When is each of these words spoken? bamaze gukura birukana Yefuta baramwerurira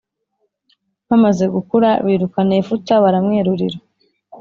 bamaze 1.07 1.45
gukura 1.55 1.89
birukana 2.05 2.51
Yefuta 2.57 2.93
baramwerurira 3.03 3.77